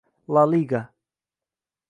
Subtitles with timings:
[0.35, 0.81] La Liga